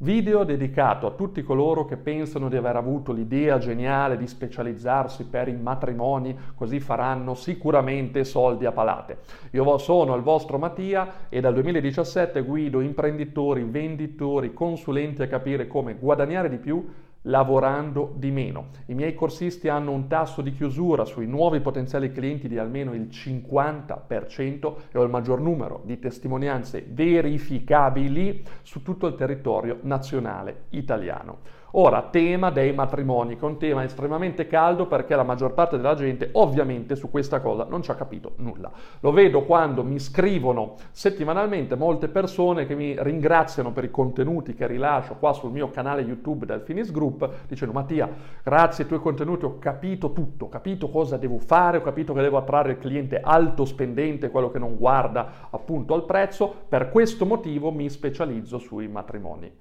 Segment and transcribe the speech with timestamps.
[0.00, 5.48] Video dedicato a tutti coloro che pensano di aver avuto l'idea geniale di specializzarsi per
[5.48, 9.18] i matrimoni, così faranno sicuramente soldi a palate.
[9.50, 15.94] Io sono il vostro Mattia e dal 2017 guido imprenditori, venditori, consulenti a capire come
[15.94, 16.86] guadagnare di più
[17.28, 18.68] lavorando di meno.
[18.86, 23.08] I miei corsisti hanno un tasso di chiusura sui nuovi potenziali clienti di almeno il
[23.10, 31.57] 50% e ho il maggior numero di testimonianze verificabili su tutto il territorio nazionale italiano.
[31.72, 35.94] Ora, tema dei matrimoni, che è un tema estremamente caldo perché la maggior parte della
[35.94, 38.70] gente ovviamente su questa cosa non ci ha capito nulla.
[39.00, 44.66] Lo vedo quando mi scrivono settimanalmente molte persone che mi ringraziano per i contenuti che
[44.66, 48.08] rilascio qua sul mio canale YouTube del Finis Group, dicendo Mattia,
[48.42, 52.22] grazie ai tuoi contenuti ho capito tutto, ho capito cosa devo fare, ho capito che
[52.22, 57.26] devo attrarre il cliente alto spendente, quello che non guarda appunto al prezzo, per questo
[57.26, 59.52] motivo mi specializzo sui matrimoni.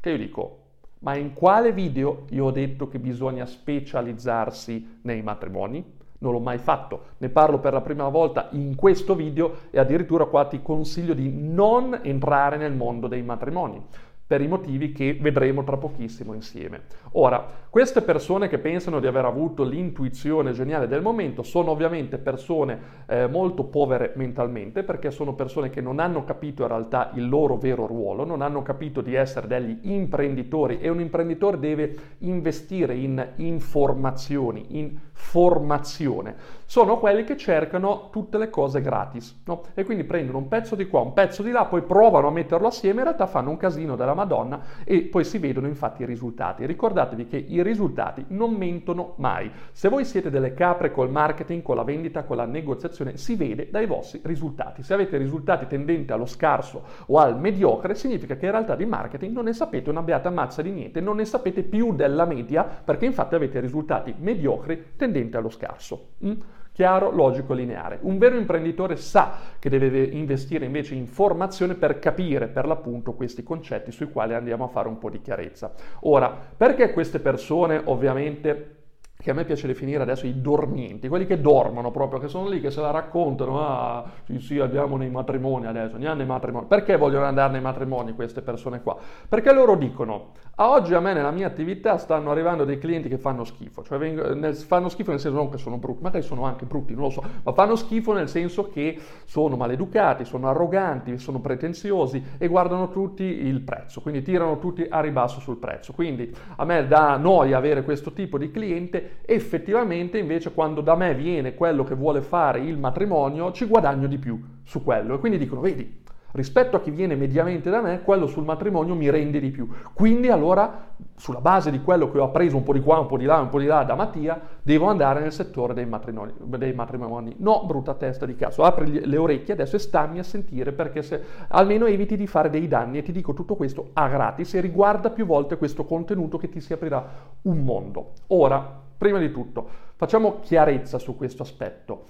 [0.00, 0.63] Che io dico,
[1.04, 6.02] ma in quale video io ho detto che bisogna specializzarsi nei matrimoni?
[6.18, 10.24] Non l'ho mai fatto, ne parlo per la prima volta in questo video e addirittura
[10.24, 13.82] qua ti consiglio di non entrare nel mondo dei matrimoni
[14.26, 16.82] per i motivi che vedremo tra pochissimo insieme.
[17.12, 22.78] Ora, queste persone che pensano di aver avuto l'intuizione geniale del momento sono ovviamente persone
[23.06, 27.56] eh, molto povere mentalmente perché sono persone che non hanno capito in realtà il loro
[27.56, 33.26] vero ruolo, non hanno capito di essere degli imprenditori e un imprenditore deve investire in
[33.36, 36.34] informazioni, in formazione.
[36.64, 39.62] Sono quelli che cercano tutte le cose gratis no?
[39.74, 42.66] e quindi prendono un pezzo di qua, un pezzo di là, poi provano a metterlo
[42.66, 46.66] assieme, in realtà fanno un casino della Madonna e poi si vedono infatti i risultati.
[46.66, 49.50] Ricordatevi che i risultati non mentono mai.
[49.72, 53.68] Se voi siete delle capre col marketing, con la vendita, con la negoziazione, si vede
[53.70, 54.82] dai vostri risultati.
[54.82, 59.34] Se avete risultati tendenti allo scarso o al mediocre, significa che in realtà di marketing
[59.34, 63.06] non ne sapete una beata mazza di niente, non ne sapete più della media, perché
[63.06, 66.08] infatti avete risultati mediocri tendenti allo scarso.
[66.24, 66.32] Mm?
[66.74, 68.00] Chiaro, logico, lineare.
[68.02, 73.44] Un vero imprenditore sa che deve investire invece in formazione per capire per l'appunto questi
[73.44, 75.72] concetti sui quali andiamo a fare un po' di chiarezza.
[76.00, 78.83] Ora, perché queste persone ovviamente
[79.24, 82.60] che a me piace definire adesso i dormienti, quelli che dormono proprio, che sono lì,
[82.60, 86.66] che se la raccontano, ah sì sì andiamo nei matrimoni adesso, andiamo nei matrimoni.
[86.66, 88.98] Perché vogliono andare nei matrimoni queste persone qua?
[89.26, 93.16] Perché loro dicono, a oggi a me nella mia attività stanno arrivando dei clienti che
[93.16, 96.92] fanno schifo, cioè fanno schifo nel senso non che sono brutti, magari sono anche brutti,
[96.92, 102.22] non lo so, ma fanno schifo nel senso che sono maleducati, sono arroganti, sono pretenziosi
[102.36, 105.94] e guardano tutti il prezzo, quindi tirano tutti a ribasso sul prezzo.
[105.94, 111.14] Quindi a me dà noia avere questo tipo di cliente effettivamente invece quando da me
[111.14, 115.14] viene quello che vuole fare il matrimonio ci guadagno di più su quello.
[115.14, 116.02] E quindi dicono vedi
[116.34, 119.68] rispetto a chi viene mediamente da me quello sul matrimonio mi rende di più.
[119.92, 123.16] Quindi allora sulla base di quello che ho appreso un po' di qua un po'
[123.16, 126.72] di là un po' di là da Mattia devo andare nel settore dei matrimoni, dei
[126.72, 127.36] matrimoni.
[127.38, 131.22] no brutta testa di cazzo apri le orecchie adesso e stammi a sentire perché se
[131.48, 135.10] almeno eviti di fare dei danni e ti dico tutto questo a gratis e riguarda
[135.10, 137.06] più volte questo contenuto che ti si aprirà
[137.42, 138.12] un mondo.
[138.28, 142.04] Ora Prima di tutto, facciamo chiarezza su questo aspetto.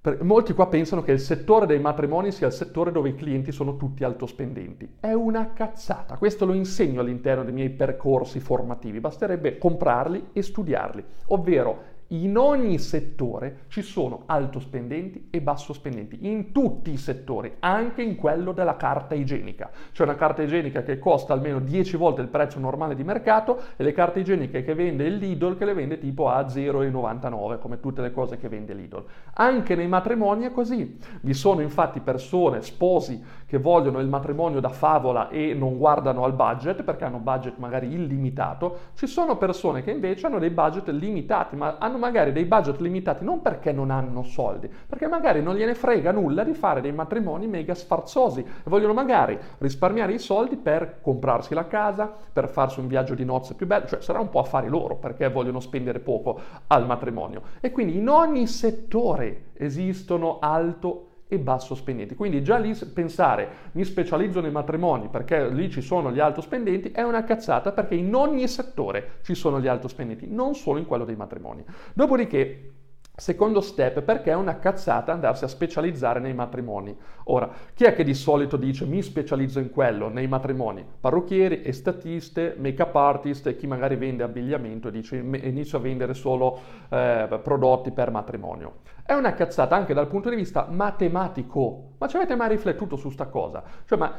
[0.00, 3.50] Per, molti qua pensano che il settore dei matrimoni sia il settore dove i clienti
[3.50, 4.98] sono tutti altospendenti.
[5.00, 11.04] È una cazzata, questo lo insegno all'interno dei miei percorsi formativi, basterebbe comprarli e studiarli,
[11.26, 17.56] ovvero in ogni settore ci sono alto spendenti e basso spendenti, in tutti i settori,
[17.60, 19.70] anche in quello della carta igienica.
[19.92, 23.82] C'è una carta igienica che costa almeno 10 volte il prezzo normale di mercato e
[23.82, 28.02] le carte igieniche che vende il Lidl che le vende tipo a 0,99 come tutte
[28.02, 29.04] le cose che vende Lidl.
[29.34, 30.98] Anche nei matrimoni è così.
[31.20, 36.34] Vi sono infatti persone, sposi, che vogliono il matrimonio da favola e non guardano al
[36.34, 38.78] budget perché hanno budget magari illimitato.
[38.94, 42.78] Ci sono persone che invece hanno dei budget limitati, ma hanno hanno magari dei budget
[42.80, 46.92] limitati non perché non hanno soldi, perché magari non gliene frega nulla di fare dei
[46.92, 52.80] matrimoni mega sfarzosi e vogliono magari risparmiare i soldi per comprarsi la casa, per farsi
[52.80, 55.98] un viaggio di nozze più bello, cioè sarà un po' affari loro perché vogliono spendere
[55.98, 56.38] poco
[56.68, 57.42] al matrimonio.
[57.60, 62.14] E quindi in ogni settore esistono alto e basso spendenti.
[62.14, 66.90] Quindi già lì pensare mi specializzo nei matrimoni perché lì ci sono gli alto spendenti
[66.90, 70.86] è una cazzata perché in ogni settore ci sono gli alto spendenti, non solo in
[70.86, 71.64] quello dei matrimoni.
[71.94, 72.72] Dopodiché
[73.18, 76.94] Secondo step, perché è una cazzata andarsi a specializzare nei matrimoni.
[77.24, 80.84] Ora, chi è che di solito dice mi specializzo in quello, nei matrimoni?
[81.00, 86.58] Parrucchieri, estatiste, make-up artist e chi magari vende abbigliamento e dice inizio a vendere solo
[86.90, 88.80] eh, prodotti per matrimonio.
[89.02, 91.94] È una cazzata anche dal punto di vista matematico.
[91.96, 93.64] Ma ci avete mai riflettuto su sta cosa?
[93.86, 94.14] Cioè, ma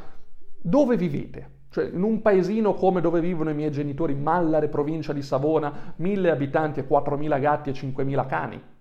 [0.60, 1.50] dove vivete?
[1.70, 6.32] Cioè, in un paesino come dove vivono i miei genitori, Mallare, provincia di Savona, mille
[6.32, 8.76] abitanti e 4.000 gatti e 5.000 cani.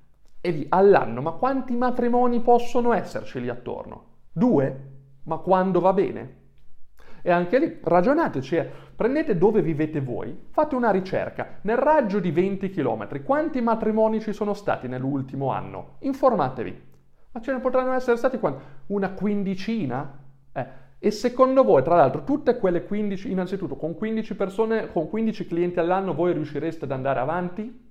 [0.48, 4.04] E lì all'anno, ma quanti matrimoni possono esserci lì attorno?
[4.32, 4.82] Due?
[5.24, 6.36] Ma quando va bene?
[7.22, 8.72] E anche lì ragionateci, eh.
[8.96, 14.32] prendete dove vivete voi, fate una ricerca, nel raggio di 20 km, quanti matrimoni ci
[14.32, 15.98] sono stati nell'ultimo anno?
[16.00, 16.82] Informatevi.
[17.34, 18.64] Ma ce ne potranno essere stati quanti?
[18.86, 20.18] Una quindicina?
[20.54, 20.66] Eh,
[20.98, 25.80] e secondo voi, tra l'altro, tutte quelle 15, innanzitutto con 15 persone, con 15 clienti
[25.80, 27.87] all'anno, voi riuscireste ad andare avanti?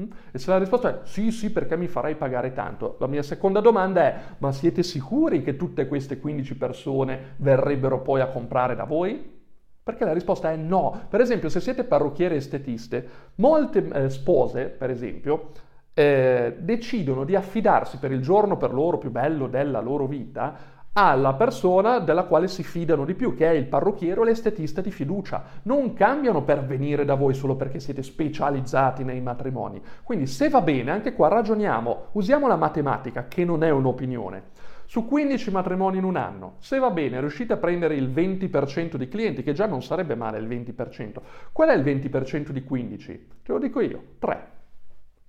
[0.00, 0.10] Mm?
[0.30, 3.60] E se la risposta è sì, sì, perché mi farai pagare tanto, la mia seconda
[3.60, 8.84] domanda è, ma siete sicuri che tutte queste 15 persone verrebbero poi a comprare da
[8.84, 9.36] voi?
[9.82, 11.06] Perché la risposta è no.
[11.08, 15.50] Per esempio, se siete parrucchiere estetiste, molte eh, spose, per esempio,
[15.94, 21.34] eh, decidono di affidarsi per il giorno per loro più bello della loro vita alla
[21.34, 25.44] persona della quale si fidano di più, che è il parrucchiere o l'estetista di fiducia.
[25.62, 29.80] Non cambiano per venire da voi solo perché siete specializzati nei matrimoni.
[30.02, 34.42] Quindi se va bene, anche qua ragioniamo, usiamo la matematica, che non è un'opinione.
[34.86, 39.06] Su 15 matrimoni in un anno, se va bene, riuscite a prendere il 20% di
[39.06, 41.20] clienti, che già non sarebbe male il 20%.
[41.52, 43.28] Qual è il 20% di 15?
[43.44, 44.50] Te lo dico io, 3.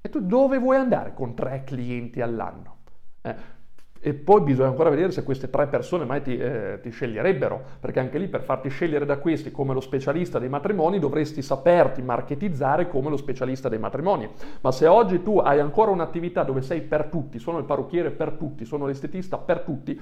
[0.02, 2.78] E tu dove vuoi andare con 3 clienti all'anno?
[3.22, 3.58] Eh,
[4.02, 8.00] e poi bisogna ancora vedere se queste tre persone mai ti, eh, ti, sceglierebbero, perché
[8.00, 12.88] anche lì per farti scegliere da questi come lo specialista dei matrimoni dovresti saperti marketizzare
[12.88, 14.30] come lo specialista dei matrimoni.
[14.62, 18.32] Ma se oggi tu hai ancora un'attività dove sei per tutti, sono il parrucchiere per
[18.32, 20.00] tutti, sono l'estetista per tutti,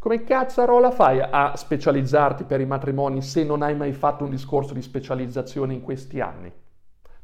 [0.00, 4.74] come cazzarola fai a specializzarti per i matrimoni se non hai mai fatto un discorso
[4.74, 6.52] di specializzazione in questi anni?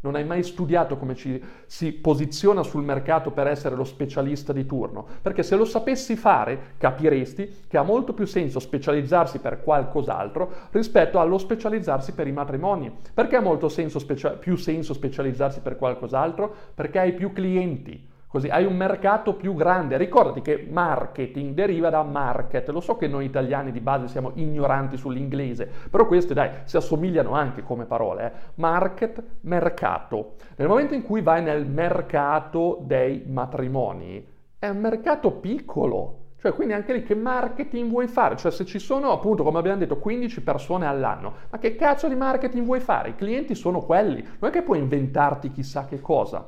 [0.05, 4.67] Non hai mai studiato come ci si posiziona sul mercato per essere lo specialista di
[4.67, 10.53] turno, perché se lo sapessi fare capiresti che ha molto più senso specializzarsi per qualcos'altro
[10.73, 12.93] rispetto allo specializzarsi per i matrimoni.
[13.15, 16.55] Perché ha molto senso specia- più senso specializzarsi per qualcos'altro?
[16.75, 19.97] Perché hai più clienti Così hai un mercato più grande.
[19.97, 22.69] Ricordati che marketing deriva da market.
[22.71, 27.31] Lo so che noi italiani di base siamo ignoranti sull'inglese, però queste dai, si assomigliano
[27.31, 28.25] anche come parole.
[28.25, 28.33] Eh.
[28.57, 30.33] Market, mercato.
[30.57, 34.27] Nel momento in cui vai nel mercato dei matrimoni,
[34.59, 36.23] è un mercato piccolo.
[36.41, 38.35] Cioè, quindi anche lì che marketing vuoi fare?
[38.35, 42.17] Cioè, se ci sono appunto, come abbiamo detto, 15 persone all'anno, ma che cazzo di
[42.17, 43.11] marketing vuoi fare?
[43.11, 46.45] I clienti sono quelli, non è che puoi inventarti chissà che cosa.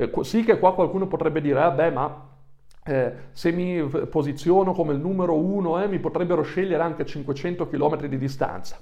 [0.00, 2.28] Eh, sì che qua qualcuno potrebbe dire, ah, ma
[2.84, 7.66] eh, se mi posiziono come il numero uno, eh, mi potrebbero scegliere anche a 500
[7.66, 8.78] km di distanza.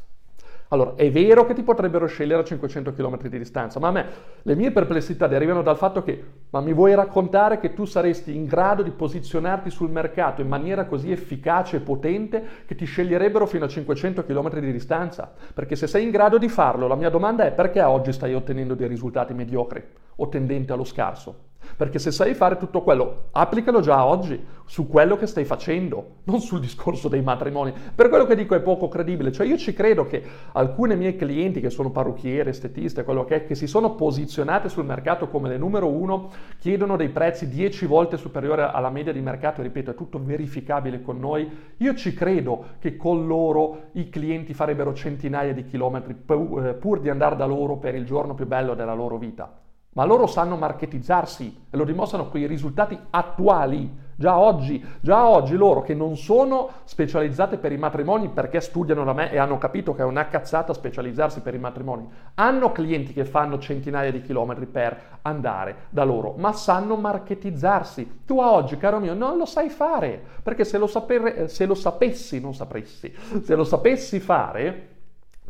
[0.69, 4.07] Allora, è vero che ti potrebbero scegliere a 500 km di distanza, ma a me
[4.43, 8.47] le mie perplessità derivano dal fatto che, ma mi vuoi raccontare che tu saresti in
[8.47, 13.65] grado di posizionarti sul mercato in maniera così efficace e potente che ti sceglierebbero fino
[13.65, 15.33] a 500 km di distanza?
[15.55, 18.75] Perché se sei in grado di farlo, la mia domanda è perché oggi stai ottenendo
[18.75, 19.83] dei risultati mediocri
[20.17, 21.46] o tendenti allo scarso?
[21.77, 26.41] Perché se sai fare tutto quello, applicalo già oggi su quello che stai facendo, non
[26.41, 27.73] sul discorso dei matrimoni.
[27.95, 29.33] Per quello che dico è poco credibile.
[29.33, 30.23] Cioè io ci credo che
[30.53, 34.85] alcune mie clienti che sono parrucchiere, estetiste, quello che è, che si sono posizionate sul
[34.85, 39.63] mercato come le numero uno, chiedono dei prezzi 10 volte superiori alla media di mercato,
[39.63, 41.49] ripeto, è tutto verificabile con noi.
[41.79, 47.09] Io ci credo che con loro i clienti farebbero centinaia di chilometri eh, pur di
[47.09, 49.65] andare da loro per il giorno più bello della loro vita
[49.97, 54.05] ma loro sanno marketizzarsi e lo dimostrano con i risultati attuali.
[54.19, 59.13] Già oggi, già oggi loro che non sono specializzate per i matrimoni perché studiano da
[59.13, 63.27] me e hanno capito che è una cazzata specializzarsi per i matrimoni, hanno clienti che
[63.27, 68.23] fanno centinaia di chilometri per andare da loro, ma sanno marketizzarsi.
[68.27, 72.41] Tu oggi, caro mio, non lo sai fare, perché se lo, sapere, se lo sapessi,
[72.41, 74.89] non sapresti, se lo sapessi fare,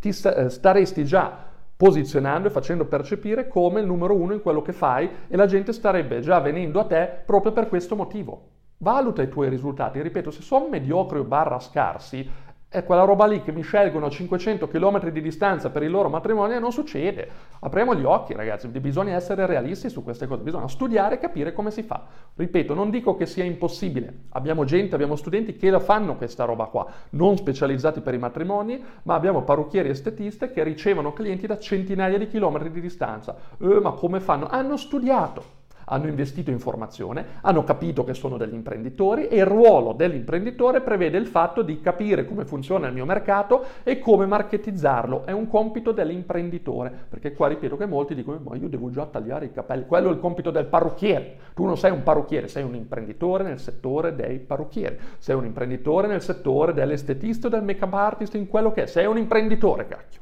[0.00, 1.46] ti eh, staresti già
[1.76, 5.73] posizionando e facendo percepire come il numero uno in quello che fai e la gente
[5.73, 8.49] starebbe già venendo a te proprio per questo motivo.
[8.78, 12.28] Valuta i tuoi risultati, ripeto, se sono mediocri o barra scarsi,
[12.76, 16.11] è quella roba lì che mi scelgono a 500 km di distanza per il loro
[16.11, 17.26] matrimonio e non succede.
[17.61, 21.71] Apriamo gli occhi, ragazzi, bisogna essere realisti su queste cose, bisogna studiare e capire come
[21.71, 22.04] si fa.
[22.35, 24.25] Ripeto, non dico che sia impossibile.
[24.33, 28.85] Abbiamo gente, abbiamo studenti che la fanno questa roba qua, non specializzati per i matrimoni,
[29.04, 33.35] ma abbiamo parrucchieri estetiste che ricevono clienti da centinaia di chilometri di distanza.
[33.59, 34.49] Eh, ma come fanno?
[34.49, 35.55] Hanno studiato
[35.88, 41.19] hanno investito in formazione, hanno capito che sono degli imprenditori e il ruolo dell'imprenditore prevede
[41.19, 45.25] il fatto di capire come funziona il mio mercato e come marketizzarlo.
[45.26, 49.47] È un compito dell'imprenditore, perché qua ripeto che molti dicono ma io devo già tagliare
[49.47, 51.37] i capelli, quello è il compito del parrucchiere.
[51.55, 56.07] Tu non sei un parrucchiere, sei un imprenditore nel settore dei parrucchieri, sei un imprenditore
[56.09, 60.21] nel settore dell'estetista del make-up artist, in quello che è, sei un imprenditore, cacchio.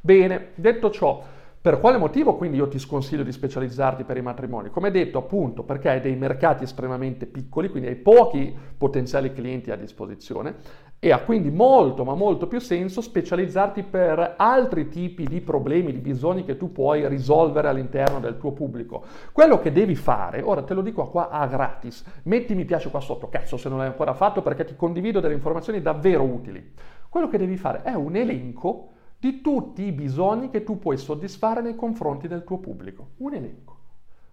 [0.00, 1.22] Bene, detto ciò,
[1.66, 4.70] per quale motivo quindi io ti sconsiglio di specializzarti per i matrimoni?
[4.70, 9.76] Come detto appunto perché hai dei mercati estremamente piccoli, quindi hai pochi potenziali clienti a
[9.76, 10.58] disposizione
[11.00, 15.98] e ha quindi molto ma molto più senso specializzarti per altri tipi di problemi, di
[15.98, 19.02] bisogni che tu puoi risolvere all'interno del tuo pubblico.
[19.32, 23.00] Quello che devi fare, ora te lo dico qua a gratis, metti mi piace qua
[23.00, 26.74] sotto, cazzo se non l'hai ancora fatto perché ti condivido delle informazioni davvero utili.
[27.08, 31.60] Quello che devi fare è un elenco di tutti i bisogni che tu puoi soddisfare
[31.60, 33.10] nei confronti del tuo pubblico.
[33.18, 33.78] Un elenco.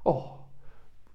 [0.03, 0.43] Oh,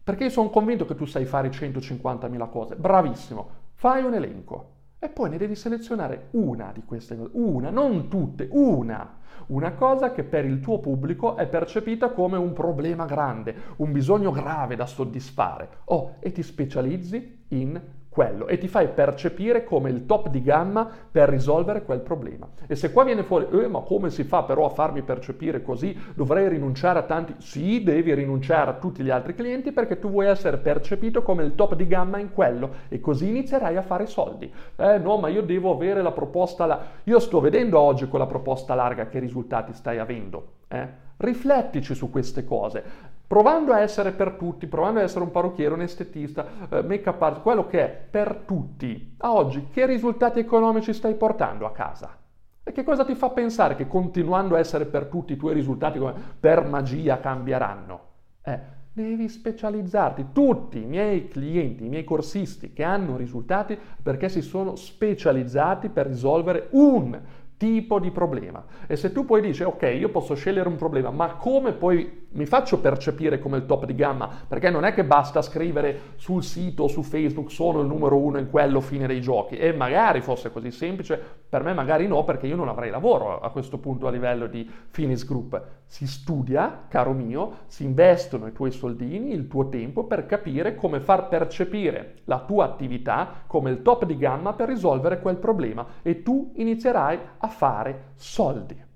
[0.03, 2.77] perché io sono convinto che tu sai fare 150.000 cose.
[2.77, 3.51] Bravissimo.
[3.75, 4.77] Fai un elenco.
[4.99, 9.19] E poi ne devi selezionare una di queste cose, una, non tutte, una.
[9.49, 14.33] Una cosa che per il tuo pubblico è percepita come un problema grande, un bisogno
[14.33, 15.69] grave da soddisfare.
[15.85, 17.81] Oh, e ti specializzi in
[18.19, 22.49] quello e ti fai percepire come il top di gamma per risolvere quel problema.
[22.67, 25.97] E se qua viene fuori, eh, ma come si fa però a farmi percepire così?
[26.17, 27.37] Dovrei rinunciare a tanti?
[27.39, 31.55] Sì, devi rinunciare a tutti gli altri clienti perché tu vuoi essere percepito come il
[31.55, 34.53] top di gamma in quello e così inizierai a fare soldi.
[34.75, 36.85] Eh no, ma io devo avere la proposta la...
[37.05, 40.58] Io sto vedendo oggi con la proposta larga che risultati stai avendo.
[40.69, 41.07] Eh?
[41.17, 45.83] Riflettici su queste cose provando a essere per tutti, provando a essere un parrucchiere, un
[45.83, 49.15] estetista, eh, make-up artist, quello che è per tutti.
[49.19, 52.17] A oggi che risultati economici stai portando a casa?
[52.65, 55.99] E che cosa ti fa pensare che continuando a essere per tutti i tuoi risultati
[55.99, 58.01] come per magia cambieranno?
[58.43, 58.59] Eh,
[58.93, 60.29] devi specializzarti.
[60.33, 66.07] Tutti i miei clienti, i miei corsisti che hanno risultati perché si sono specializzati per
[66.07, 67.19] risolvere un
[67.59, 68.65] tipo di problema.
[68.87, 72.47] E se tu poi dici, ok, io posso scegliere un problema, ma come poi mi
[72.47, 74.31] faccio percepire come il top di gamma?
[74.47, 78.49] Perché non è che basta scrivere sul sito su Facebook sono il numero uno in
[78.49, 79.57] quello fine dei giochi.
[79.57, 83.51] E magari fosse così semplice, per me magari no, perché io non avrei lavoro a
[83.51, 85.61] questo punto a livello di Finis Group.
[85.87, 91.01] Si studia, caro mio, si investono i tuoi soldini, il tuo tempo per capire come
[91.01, 96.23] far percepire la tua attività come il top di gamma per risolvere quel problema e
[96.23, 98.87] tu inizierai a fare soldi.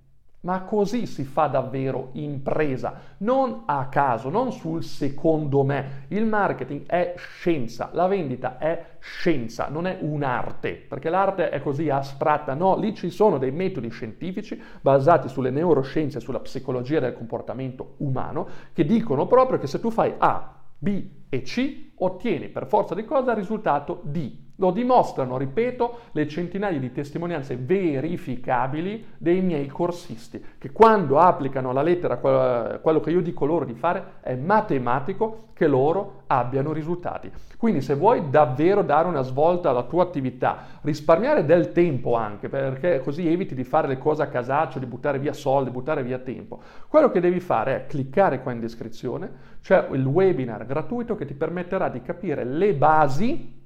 [0.43, 6.07] Ma così si fa davvero impresa, non a caso, non sul secondo me.
[6.09, 11.89] Il marketing è scienza, la vendita è scienza, non è un'arte, perché l'arte è così
[11.91, 12.55] astratta.
[12.55, 18.49] No, lì ci sono dei metodi scientifici basati sulle neuroscienze, sulla psicologia del comportamento umano,
[18.73, 23.05] che dicono proprio che se tu fai A, B e C, ottieni per forza di
[23.05, 24.42] cosa il risultato D.
[24.63, 31.83] Lo dimostrano, ripeto, le centinaia di testimonianze verificabili dei miei corsisti, che quando applicano la
[31.83, 37.29] lettera quello che io dico loro di fare, è matematico che loro abbiano risultati.
[37.59, 43.01] Quindi se vuoi davvero dare una svolta alla tua attività, risparmiare del tempo anche, perché
[43.01, 46.61] così eviti di fare le cose a casaccio, di buttare via soldi, buttare via tempo,
[46.87, 49.29] quello che devi fare è cliccare qua in descrizione,
[49.61, 53.59] c'è il webinar gratuito che ti permetterà di capire le basi?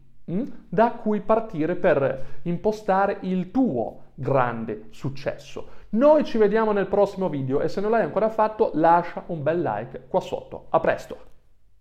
[0.68, 5.68] Da cui partire per impostare il tuo grande successo.
[5.90, 9.60] Noi ci vediamo nel prossimo video e se non l'hai ancora fatto lascia un bel
[9.60, 10.66] like qua sotto.
[10.70, 11.34] A presto!